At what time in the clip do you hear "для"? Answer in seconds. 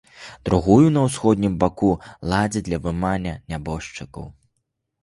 2.71-2.81